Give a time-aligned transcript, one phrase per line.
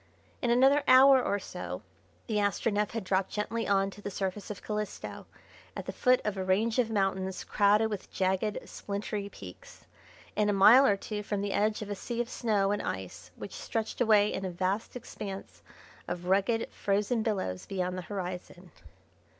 [0.41, 1.83] In another hour or so
[2.25, 5.27] the Astronef had dropped gently on to the surface of Calisto
[5.77, 9.85] at the foot of a range of mountains crowded with jagged and splintery peaks,
[10.35, 13.29] and a mile or two from the edge of a sea of snow and ice
[13.35, 15.61] which stretched away in a vast expanse
[16.07, 18.71] of rugged frozen billows beyond the horizon.